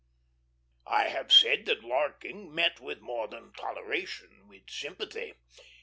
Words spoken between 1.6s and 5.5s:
that larking met with more than toleration with sympathy.